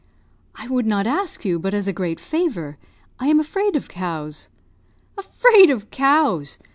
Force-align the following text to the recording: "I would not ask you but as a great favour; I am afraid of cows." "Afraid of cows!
"I 0.55 0.67
would 0.67 0.87
not 0.87 1.05
ask 1.05 1.45
you 1.45 1.59
but 1.59 1.75
as 1.75 1.87
a 1.87 1.93
great 1.93 2.19
favour; 2.19 2.79
I 3.19 3.27
am 3.27 3.39
afraid 3.39 3.75
of 3.75 3.87
cows." 3.87 4.49
"Afraid 5.15 5.69
of 5.69 5.91
cows! 5.91 6.57